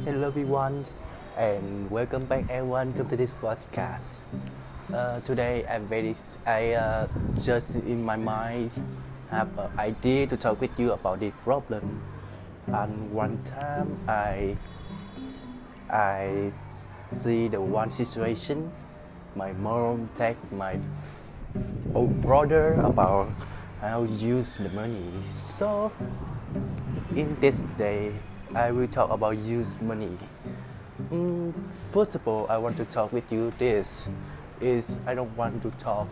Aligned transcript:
Hello 0.00 0.26
everyone 0.26 0.84
and 1.36 1.88
welcome 1.88 2.24
back 2.24 2.48
everyone 2.50 2.92
come 2.94 3.08
to 3.08 3.16
this 3.16 3.36
podcast. 3.36 4.18
Uh, 4.92 5.20
today 5.20 5.64
I'm 5.70 5.86
very 5.86 6.16
I 6.44 6.72
uh, 6.72 7.06
just 7.40 7.76
in 7.76 8.02
my 8.02 8.16
mind 8.16 8.72
have 9.30 9.56
an 9.56 9.70
idea 9.78 10.26
to 10.26 10.36
talk 10.36 10.60
with 10.60 10.74
you 10.80 10.90
about 10.90 11.20
this 11.20 11.32
problem. 11.44 12.02
And 12.66 13.12
one 13.12 13.38
time 13.44 13.96
I 14.08 14.56
I 15.88 16.50
see 16.68 17.46
the 17.46 17.60
one 17.60 17.92
situation 17.92 18.72
my 19.36 19.52
mom 19.52 20.08
take 20.16 20.40
my 20.50 20.80
old 21.94 22.20
brother 22.22 22.74
about 22.82 23.30
how 23.80 24.06
to 24.06 24.12
use 24.12 24.56
the 24.56 24.70
money. 24.70 25.12
So 25.30 25.92
in 27.14 27.36
this 27.38 27.60
day 27.78 28.12
I 28.54 28.70
will 28.70 28.86
talk 28.86 29.10
about 29.10 29.38
use 29.38 29.80
money. 29.80 30.10
Mm, 31.10 31.54
first 31.90 32.14
of 32.14 32.28
all, 32.28 32.46
I 32.50 32.58
want 32.58 32.76
to 32.76 32.84
talk 32.84 33.10
with 33.10 33.32
you. 33.32 33.50
This 33.58 34.06
is 34.60 34.98
I 35.06 35.14
don't 35.14 35.34
want 35.38 35.62
to 35.62 35.70
talk. 35.72 36.06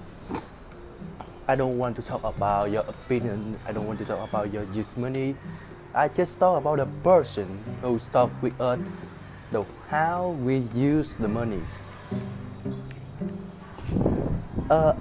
I 1.47 1.55
don't 1.55 1.77
want 1.77 1.97
to 1.97 2.03
talk 2.03 2.25
about 2.25 2.71
your 2.71 2.85
opinion. 2.89 3.61
I 3.67 3.73
don't 3.73 3.87
want 3.87 3.99
to 3.99 4.07
talk 4.07 4.27
about 4.27 4.55
your 4.55 4.65
use 4.73 4.97
money. 4.97 5.37
I 5.95 6.09
just 6.09 6.39
talk 6.39 6.57
about 6.57 6.79
the 6.79 6.87
person 7.05 7.63
who 7.83 7.99
talk 7.99 8.31
with 8.41 8.59
us, 8.59 8.79
the 9.53 9.67
how 9.91 10.31
we 10.41 10.65
use 10.75 11.15
the 11.21 11.29
money. 11.29 11.61
Uh, 14.71 14.95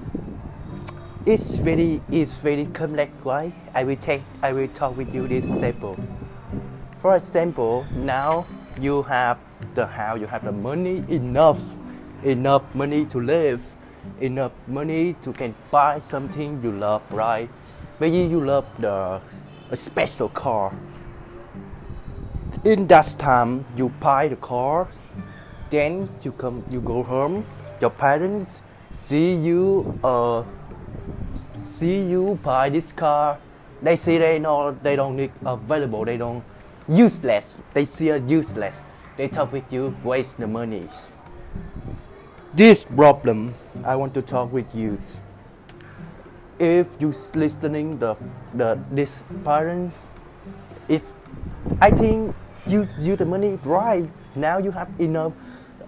it's 1.26 1.58
very 1.58 2.02
it's 2.12 2.36
very 2.38 2.66
complex, 2.66 3.14
right? 3.24 3.54
I 3.74 3.86
will 3.86 3.96
take 3.96 4.24
I 4.42 4.52
will 4.52 4.68
talk 4.68 4.98
with 4.98 5.16
you 5.16 5.26
this 5.28 5.46
example. 5.46 5.96
For 7.00 7.16
example, 7.16 7.86
now 7.96 8.46
you 8.78 9.04
have 9.04 9.38
the 9.74 9.88
house, 9.88 10.20
you 10.20 10.28
have 10.28 10.44
the 10.44 10.52
money 10.52 11.02
enough, 11.08 11.62
enough 12.26 12.64
money 12.76 13.06
to 13.06 13.22
live, 13.22 13.64
enough 14.20 14.52
money 14.68 15.14
to 15.22 15.32
can 15.32 15.56
buy 15.72 16.02
something 16.02 16.60
you 16.62 16.74
love, 16.74 17.02
right? 17.10 17.50
Maybe 18.02 18.18
you 18.18 18.44
love 18.44 18.66
the 18.80 19.22
a 19.72 19.76
special 19.78 20.28
car. 20.28 20.76
In 22.66 22.86
that 22.88 23.16
time, 23.18 23.66
you 23.78 23.88
buy 24.02 24.28
the 24.28 24.36
car, 24.36 24.90
then 25.70 26.10
you 26.22 26.34
come, 26.34 26.66
you 26.70 26.82
go 26.82 27.04
home. 27.04 27.46
Your 27.80 27.92
parents 27.92 28.60
see 28.92 29.36
you, 29.36 29.98
uh, 30.04 30.44
see 31.36 32.02
you 32.02 32.38
buy 32.44 32.70
this 32.70 32.92
car. 32.92 33.38
They 33.82 33.96
see 33.96 34.18
they 34.18 34.40
know 34.40 34.78
they 34.84 34.98
don't 34.98 35.16
need 35.16 35.32
available. 35.46 36.04
They 36.04 36.18
don't 36.18 36.44
useless. 36.90 37.60
They 37.74 37.86
see 37.86 38.10
it 38.10 38.28
useless. 38.28 38.76
They 39.16 39.28
talk 39.28 39.54
with 39.54 39.72
you, 39.72 39.96
waste 40.04 40.38
the 40.38 40.48
money. 40.48 40.90
This 42.54 42.84
problem, 42.84 43.54
I 43.86 43.96
want 43.96 44.14
to 44.16 44.22
talk 44.22 44.52
with 44.52 44.66
you. 44.74 44.98
If 46.58 46.88
you 47.00 47.14
listening 47.36 48.00
the 48.00 48.18
the 48.54 48.80
this 48.92 49.24
parents, 49.46 50.00
it's 50.90 51.16
I 51.80 51.92
think 51.92 52.36
you 52.66 52.84
use 53.00 53.18
the 53.18 53.26
money 53.26 53.60
right 53.64 54.10
now. 54.36 54.58
You 54.58 54.72
have 54.72 54.90
enough 55.00 55.32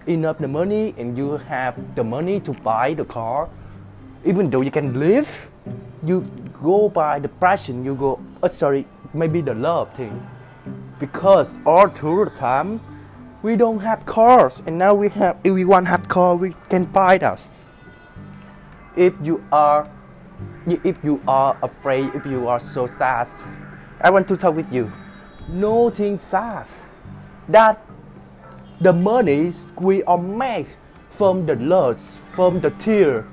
enough 0.06 0.38
the 0.38 0.48
money 0.48 0.94
and 0.96 1.18
you 1.18 1.36
have 1.50 1.76
the 1.94 2.04
money 2.04 2.40
to 2.40 2.52
buy 2.62 2.94
the 2.94 3.04
car. 3.04 3.50
Even 4.24 4.48
though 4.48 4.62
you 4.62 4.70
can 4.70 4.94
live, 4.96 5.50
you 6.06 6.22
go 6.62 6.88
by 6.88 7.18
the 7.18 7.28
passion. 7.28 7.84
You 7.84 7.96
go. 7.96 8.20
Oh, 8.42 8.48
sorry, 8.48 8.86
maybe 9.12 9.42
the 9.42 9.52
love 9.52 9.92
thing 9.92 10.14
because 11.02 11.56
all 11.66 11.88
through 11.88 12.24
the 12.24 12.30
time 12.30 12.80
we 13.42 13.56
don't 13.56 13.80
have 13.80 14.06
cars 14.06 14.62
and 14.66 14.78
now 14.78 14.94
we 14.94 15.08
have 15.08 15.36
if 15.42 15.52
we 15.52 15.64
want 15.64 15.88
have 15.88 16.06
car 16.08 16.36
we 16.36 16.54
can 16.70 16.84
buy 16.84 17.18
us 17.18 17.48
if 18.96 19.12
you 19.22 19.42
are 19.50 19.90
if 20.66 20.96
you 21.02 21.20
are 21.26 21.56
afraid 21.62 22.14
if 22.14 22.24
you 22.24 22.46
are 22.46 22.60
so 22.60 22.86
sad 22.86 23.28
i 24.00 24.10
want 24.10 24.28
to 24.28 24.36
talk 24.36 24.54
with 24.54 24.72
you. 24.72 24.90
Nothing 25.48 26.18
sad. 26.18 26.68
That 27.48 27.84
the 28.80 28.92
money 28.92 29.52
we 29.80 30.02
are 30.04 30.18
make 30.18 30.68
from 31.10 31.46
the 31.46 31.56
love 31.56 32.00
from 32.00 32.60
the 32.60 32.70
tear 32.70 33.26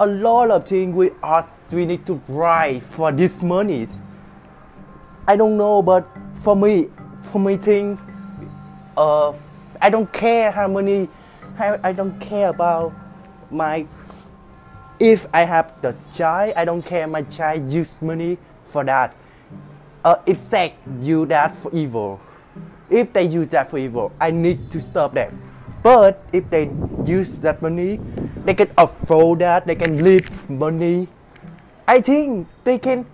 a 0.00 0.06
lot 0.06 0.50
of 0.50 0.66
things 0.66 0.94
we 0.94 1.10
are 1.22 1.46
we 1.72 1.84
need 1.84 2.06
to 2.06 2.14
write 2.28 2.82
for 2.82 3.12
this 3.12 3.42
money 3.42 3.86
I 5.28 5.36
don't 5.36 5.58
know, 5.58 5.82
but 5.82 6.08
for 6.32 6.56
me, 6.56 6.88
for 7.20 7.38
me 7.38 7.58
thing, 7.58 8.00
uh, 8.96 9.34
I 9.78 9.90
don't 9.90 10.10
care 10.10 10.50
how 10.50 10.66
many, 10.68 11.06
how, 11.54 11.78
I 11.84 11.92
don't 11.92 12.18
care 12.18 12.48
about 12.48 12.94
my. 13.50 13.86
If 14.98 15.26
I 15.34 15.44
have 15.44 15.82
the 15.82 15.94
child, 16.14 16.54
I 16.56 16.64
don't 16.64 16.80
care 16.80 17.06
my 17.06 17.20
child 17.22 17.70
use 17.70 18.00
money 18.00 18.38
for 18.64 18.82
that. 18.84 19.14
Uh, 20.02 20.16
if 20.24 20.38
sex 20.38 20.74
use 21.02 21.28
that 21.28 21.54
for 21.54 21.70
evil, 21.76 22.18
if 22.88 23.12
they 23.12 23.24
use 23.24 23.48
that 23.48 23.68
for 23.68 23.76
evil, 23.76 24.10
I 24.18 24.30
need 24.30 24.70
to 24.70 24.80
stop 24.80 25.12
them. 25.12 25.42
But 25.82 26.24
if 26.32 26.48
they 26.48 26.70
use 27.04 27.38
that 27.40 27.60
money, 27.60 28.00
they 28.46 28.54
can 28.54 28.70
afford 28.78 29.40
that, 29.40 29.66
they 29.66 29.76
can 29.76 30.02
live 30.02 30.48
money. 30.48 31.06
I 31.86 32.00
think 32.00 32.48
they 32.64 32.78
can 32.78 33.04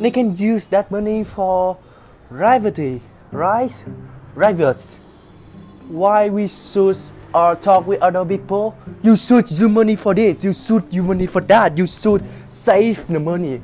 they 0.00 0.10
can 0.10 0.34
use 0.34 0.66
that 0.66 0.90
money 0.90 1.22
for 1.24 1.76
rivalry, 2.30 3.02
right? 3.30 3.84
Rivals. 4.34 4.96
Why 5.88 6.30
we 6.30 6.48
should 6.48 6.96
or 7.34 7.54
talk 7.56 7.86
with 7.86 8.00
other 8.00 8.24
people? 8.24 8.76
You 9.02 9.14
should 9.14 9.50
use 9.50 9.60
money 9.60 9.96
for 9.96 10.14
this. 10.14 10.42
You 10.42 10.54
should 10.54 10.92
use 10.92 11.04
money 11.04 11.26
for 11.26 11.42
that. 11.42 11.76
You 11.76 11.86
should 11.86 12.24
save 12.48 13.06
the 13.08 13.20
money. 13.20 13.60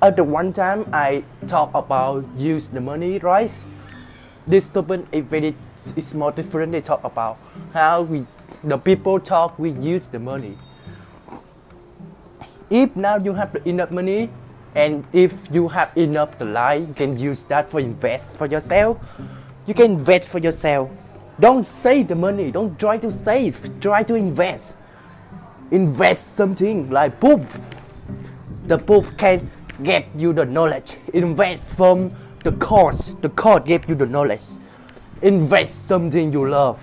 At 0.00 0.16
the 0.16 0.24
one 0.24 0.52
time 0.52 0.88
I 0.92 1.24
talk 1.46 1.74
about 1.74 2.24
use 2.36 2.68
the 2.68 2.80
money, 2.80 3.18
right? 3.18 3.50
This 4.46 4.70
topic 4.70 5.02
is 5.12 5.24
very 5.24 5.54
it's 5.96 6.14
more 6.14 6.30
different. 6.30 6.72
They 6.72 6.80
talk 6.80 7.02
about 7.02 7.38
how 7.72 8.02
we 8.02 8.26
the 8.62 8.78
people 8.78 9.18
talk 9.18 9.58
we 9.58 9.70
use 9.70 10.06
the 10.06 10.18
money 10.20 10.56
if 12.72 12.96
now 12.96 13.16
you 13.16 13.34
have 13.34 13.54
enough 13.66 13.90
money 13.90 14.30
and 14.74 15.04
if 15.12 15.34
you 15.52 15.68
have 15.68 15.94
enough 15.96 16.38
to 16.38 16.46
lie 16.46 16.76
you 16.76 16.94
can 16.94 17.16
use 17.18 17.44
that 17.44 17.68
for 17.68 17.80
invest 17.80 18.36
for 18.36 18.46
yourself. 18.46 18.98
You 19.66 19.74
can 19.74 19.92
invest 19.92 20.28
for 20.28 20.38
yourself. 20.38 20.90
Don't 21.38 21.62
save 21.62 22.08
the 22.08 22.14
money. 22.14 22.50
Don't 22.50 22.78
try 22.78 22.96
to 22.98 23.10
save. 23.10 23.80
Try 23.80 24.02
to 24.04 24.14
invest. 24.14 24.76
Invest 25.70 26.34
something 26.34 26.90
like 26.90 27.20
book 27.20 27.42
the 28.64 28.78
book 28.78 29.18
can 29.18 29.50
get 29.82 30.06
you 30.16 30.32
the 30.32 30.44
knowledge. 30.44 30.96
Invest 31.12 31.62
from 31.76 32.10
the 32.44 32.52
course. 32.52 33.14
The 33.20 33.28
course 33.28 33.62
give 33.66 33.88
you 33.88 33.94
the 33.94 34.06
knowledge. 34.06 34.42
Invest 35.20 35.86
something 35.86 36.32
you 36.32 36.48
love. 36.48 36.80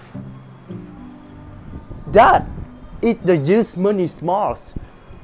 That 2.07 2.47
is 3.01 3.17
the 3.23 3.37
use 3.37 3.77
money 3.77 4.07
smart 4.07 4.61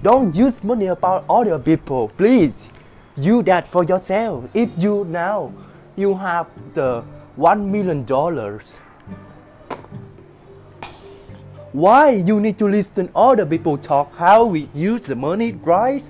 don't 0.05 0.35
use 0.35 0.63
money 0.63 0.85
about 0.85 1.25
other 1.27 1.57
people, 1.57 2.09
please. 2.09 2.69
Use 3.17 3.43
that 3.45 3.65
for 3.65 3.83
yourself. 3.83 4.47
If 4.53 4.69
you 4.77 5.03
now 5.05 5.51
you 5.95 6.13
have 6.13 6.45
the 6.75 7.01
one 7.35 7.71
million 7.71 8.05
dollars, 8.05 8.75
why 11.71 12.11
you 12.11 12.39
need 12.39 12.59
to 12.59 12.67
listen 12.67 13.09
other 13.15 13.47
people 13.47 13.79
talk 13.79 14.15
how 14.15 14.45
we 14.45 14.69
use 14.75 15.01
the 15.01 15.15
money, 15.15 15.53
right? 15.53 16.03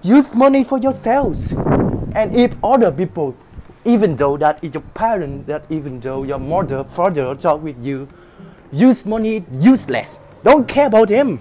Use 0.00 0.34
money 0.34 0.64
for 0.64 0.78
yourselves. 0.78 1.52
And 2.14 2.34
if 2.34 2.56
other 2.64 2.90
people, 2.90 3.36
even 3.84 4.16
though 4.16 4.38
that 4.38 4.64
is 4.64 4.72
your 4.72 4.86
parent, 4.94 5.46
that 5.48 5.66
even 5.68 6.00
though 6.00 6.22
your 6.22 6.38
mother, 6.38 6.82
father 6.82 7.34
talk 7.34 7.62
with 7.62 7.76
you, 7.84 8.08
use 8.72 9.04
money 9.04 9.44
useless. 9.60 10.18
Don't 10.42 10.66
care 10.66 10.86
about 10.86 11.08
them. 11.08 11.40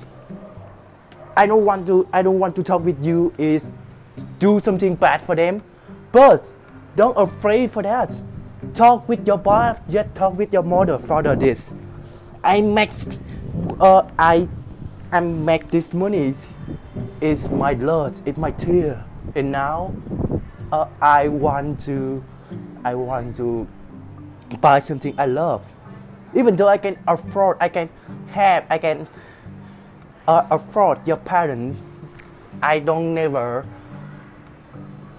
I 1.35 1.45
don't 1.45 1.65
want 1.65 1.87
to 1.87 2.07
I 2.13 2.21
don't 2.21 2.39
want 2.39 2.55
to 2.55 2.63
talk 2.63 2.83
with 2.83 3.03
you 3.03 3.33
is 3.37 3.73
do 4.39 4.59
something 4.59 4.95
bad 4.95 5.21
for 5.21 5.35
them. 5.35 5.61
But 6.11 6.51
don't 6.95 7.17
afraid 7.17 7.71
for 7.71 7.83
that. 7.83 8.09
Talk 8.73 9.07
with 9.07 9.27
your 9.27 9.37
boss, 9.37 9.77
just 9.89 10.15
talk 10.15 10.37
with 10.37 10.53
your 10.53 10.63
mother, 10.63 10.97
father 10.97 11.35
this. 11.35 11.71
I 12.43 12.61
make 12.61 12.91
uh, 13.79 14.07
I 14.17 14.47
I 15.11 15.19
make 15.19 15.71
this 15.71 15.93
money 15.93 16.35
is 17.21 17.49
my 17.49 17.73
blood, 17.73 18.15
it's 18.25 18.37
my 18.37 18.51
tear. 18.51 19.03
And 19.35 19.51
now 19.51 19.93
uh, 20.71 20.87
I 21.01 21.27
want 21.27 21.79
to 21.81 22.23
I 22.83 22.95
want 22.95 23.35
to 23.37 23.67
buy 24.61 24.79
something 24.79 25.13
I 25.17 25.25
love. 25.25 25.65
Even 26.33 26.55
though 26.55 26.67
I 26.67 26.77
can 26.77 26.97
afford, 27.07 27.57
I 27.59 27.69
can 27.69 27.89
have, 28.31 28.65
I 28.69 28.77
can 28.77 29.07
uh, 30.27 30.45
afford 30.51 31.07
your 31.07 31.17
parents, 31.17 31.79
I 32.61 32.79
don't 32.79 33.13
never 33.13 33.65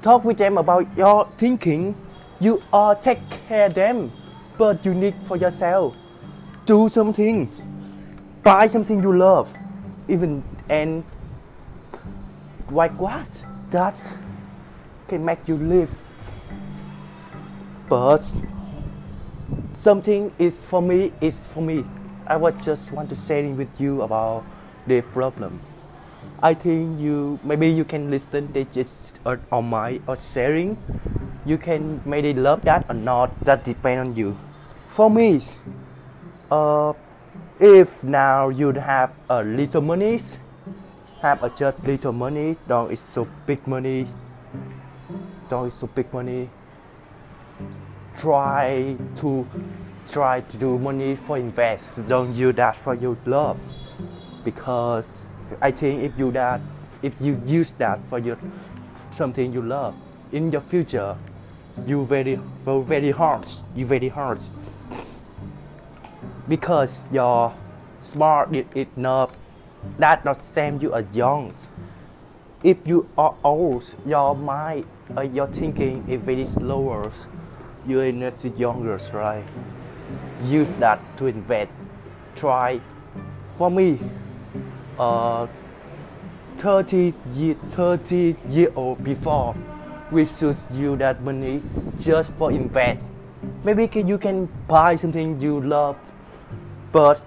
talk 0.02 0.24
with 0.24 0.38
them 0.38 0.58
about 0.58 0.86
your 0.96 1.28
thinking. 1.38 1.94
you 2.38 2.62
all 2.70 2.94
take 2.94 3.18
care 3.48 3.70
them 3.70 4.12
but 4.58 4.84
you 4.84 4.94
need 4.94 5.14
for 5.22 5.36
yourself. 5.36 5.96
Do 6.64 6.88
something. 6.88 7.50
Buy 8.42 8.66
something 8.66 9.02
you 9.02 9.16
love. 9.16 9.52
Even 10.08 10.42
and 10.68 11.04
like 12.70 12.98
what? 12.98 13.46
That 13.70 14.00
can 15.08 15.24
make 15.24 15.46
you 15.46 15.56
live. 15.56 15.90
But 17.88 18.28
something 19.72 20.32
is 20.38 20.60
for 20.60 20.82
me 20.82 21.12
is 21.20 21.46
for 21.46 21.62
me. 21.62 21.84
I 22.26 22.36
was 22.36 22.54
just 22.64 22.92
want 22.92 23.08
to 23.10 23.16
sharing 23.16 23.56
with 23.56 23.80
you 23.80 24.02
about 24.02 24.44
the 24.86 25.00
problem. 25.02 25.60
I 26.42 26.54
think 26.54 27.00
you 27.00 27.38
maybe 27.42 27.68
you 27.68 27.84
can 27.84 28.10
listen 28.10 28.52
they 28.52 28.64
just 28.64 29.20
uh, 29.24 29.36
on 29.50 29.70
my 29.70 30.00
or 30.06 30.16
sharing. 30.16 30.76
You 31.44 31.58
can 31.58 32.02
maybe 32.04 32.34
love 32.34 32.62
that 32.62 32.86
or 32.88 32.94
not 32.94 33.38
that 33.44 33.64
depend 33.64 34.00
on 34.00 34.16
you. 34.16 34.36
For 34.88 35.10
me 35.10 35.40
uh, 36.50 36.92
if 37.58 38.02
now 38.04 38.48
you 38.48 38.72
have 38.72 39.12
a 39.28 39.42
little 39.42 39.82
money 39.82 40.20
have 41.22 41.42
a 41.42 41.50
just 41.50 41.82
little 41.84 42.12
money 42.12 42.56
don't 42.68 42.92
it's 42.92 43.00
so 43.00 43.26
big 43.46 43.66
money 43.66 44.06
don't 45.48 45.66
it's 45.66 45.76
so 45.76 45.86
big 45.86 46.12
money 46.12 46.48
try 48.16 48.96
to 49.16 49.46
try 50.06 50.40
to 50.40 50.56
do 50.56 50.78
money 50.78 51.16
for 51.16 51.36
invest. 51.36 52.06
Don't 52.06 52.32
use 52.32 52.54
that 52.56 52.76
for 52.76 52.94
your 52.94 53.16
love 53.26 53.60
because 54.46 55.26
i 55.60 55.70
think 55.70 56.02
if 56.08 56.18
you 56.18 56.30
that 56.30 56.60
if 57.02 57.12
you 57.20 57.40
use 57.44 57.72
that 57.82 58.00
for 58.10 58.18
your 58.18 58.38
something 59.10 59.52
you 59.52 59.62
love 59.62 59.94
in 60.32 60.50
your 60.52 60.60
future 60.60 61.16
you 61.84 62.04
very 62.04 62.40
very 62.64 63.10
hard 63.10 63.46
you 63.74 63.84
very 63.84 64.08
hard. 64.08 64.40
Because 66.48 67.00
you're 67.12 67.52
smart 68.00 68.54
enough 68.54 69.32
that 69.98 70.24
not 70.24 70.42
same 70.42 70.80
you 70.80 70.92
are 70.92 71.04
young. 71.12 71.54
If 72.64 72.78
you 72.86 73.08
are 73.18 73.34
old 73.44 73.84
your 74.06 74.34
mind 74.34 74.86
uh, 75.16 75.22
your 75.22 75.48
thinking 75.48 76.04
is 76.08 76.20
very 76.20 76.46
slower. 76.46 77.10
You're 77.86 78.12
not 78.12 78.42
younger 78.58 78.98
right? 79.12 79.44
Use 80.44 80.70
that 80.80 81.00
to 81.18 81.26
invest. 81.26 81.72
Try. 82.34 82.80
For 83.58 83.70
me 83.70 83.98
uh 84.98 85.46
30 86.58 87.12
year 87.32 87.54
30 87.70 88.36
year 88.48 88.72
old 88.74 89.02
before 89.04 89.54
we 90.10 90.24
should 90.24 90.56
use 90.72 90.98
that 90.98 91.22
money 91.22 91.62
just 91.98 92.32
for 92.34 92.50
invest. 92.52 93.08
Maybe 93.64 93.90
you 94.06 94.18
can 94.18 94.48
buy 94.68 94.96
something 94.96 95.40
you 95.40 95.60
love 95.60 95.96
but 96.92 97.24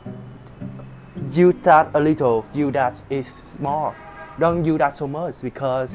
use 1.31 1.55
that 1.63 1.91
a 1.93 1.99
little. 1.99 2.45
Use 2.53 2.73
that 2.73 2.95
is 3.09 3.27
small. 3.27 3.93
Don't 4.39 4.63
use 4.63 4.79
that 4.79 4.97
so 4.97 5.07
much 5.07 5.41
because 5.41 5.91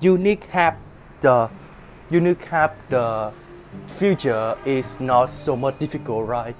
you 0.00 0.16
need 0.16 0.44
have 0.44 0.76
the 1.20 1.50
you 2.10 2.20
need 2.20 2.40
have 2.42 2.74
the 2.88 3.32
future 3.88 4.56
is 4.64 5.00
not 5.00 5.26
so 5.30 5.56
much 5.56 5.78
difficult 5.78 6.26
right 6.26 6.54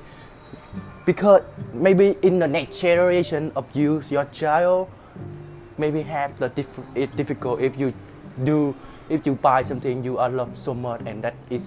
because 1.05 1.43
maybe 1.73 2.17
in 2.23 2.39
the 2.39 2.49
next 2.49 2.81
generation 2.81 3.53
of 3.57 3.67
you 3.75 4.03
your 4.11 4.25
child 4.27 4.89
maybe 5.79 6.03
have 6.03 6.39
the 6.39 6.49
diff- 6.49 6.81
it 6.95 7.15
difficult 7.17 7.61
if 7.61 7.79
you 7.79 7.93
do 8.45 8.75
if 9.09 9.27
you 9.27 9.35
buy 9.35 9.61
something 9.63 10.03
you 10.03 10.19
are 10.19 10.31
love 10.31 10.57
so 10.57 10.73
much 10.73 11.01
and 11.07 11.23
that 11.23 11.35
is 11.51 11.67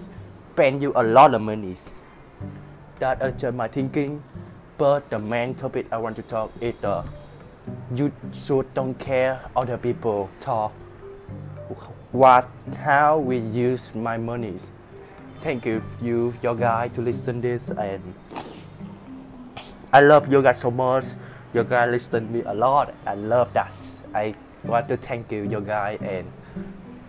spend 0.58 0.82
you 0.82 0.92
a 0.96 1.02
lot 1.04 1.34
of 1.34 1.40
money. 1.40 1.76
That 2.98 3.22
is 3.22 3.40
just 3.40 3.56
my 3.56 3.68
thinking. 3.68 4.20
But 4.76 5.08
the 5.08 5.18
main 5.20 5.54
topic 5.54 5.86
i 5.92 5.98
want 5.98 6.16
to 6.16 6.22
talk 6.22 6.50
is 6.60 6.74
the 6.80 7.04
you 7.94 8.10
should 8.32 8.74
don't 8.74 8.98
care 8.98 9.40
other 9.54 9.78
people 9.78 10.28
talk. 10.40 10.72
What 12.10 12.48
how 12.74 13.18
we 13.18 13.38
use 13.38 13.94
my 13.94 14.16
money. 14.18 14.56
Thank 15.38 15.64
you 15.64 15.80
you 16.02 16.34
your 16.42 16.56
guy 16.56 16.88
to 16.98 17.02
listen 17.02 17.40
this 17.40 17.70
and 17.70 18.14
i 19.92 20.00
love 20.00 20.30
you 20.30 20.42
guys 20.42 20.60
so 20.60 20.70
much. 20.70 21.04
Your 21.54 21.64
guy 21.64 21.86
listen 21.86 22.26
to 22.26 22.32
me 22.32 22.42
a 22.44 22.52
lot. 22.52 22.94
I 23.06 23.14
love 23.14 23.52
that. 23.54 23.74
I 24.14 24.34
want 24.64 24.88
to 24.88 24.96
thank 24.96 25.32
you 25.32 25.48
your 25.48 25.62
guy 25.62 25.98
and 26.02 26.30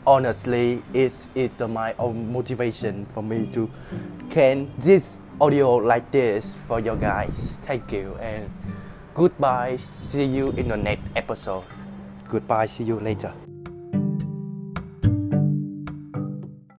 honestly 0.08 0.82
it's 0.94 1.28
it's 1.36 1.60
my 1.60 1.94
own 2.00 2.32
motivation 2.32 3.06
for 3.14 3.22
me 3.22 3.46
to 3.48 3.70
can 4.30 4.72
this 4.78 5.18
audio 5.42 5.76
like 5.76 6.10
this 6.12 6.56
for 6.68 6.80
your 6.80 6.96
guys. 6.96 7.60
Thank 7.64 7.92
you 7.92 8.16
and 8.22 8.50
goodbye. 9.14 9.78
See 9.78 10.24
you 10.24 10.52
in 10.52 10.70
the 10.70 10.78
next 10.78 11.04
episode. 11.16 11.66
Goodbye. 12.28 12.68
See 12.68 12.84
you 12.84 13.00
later 13.00 13.34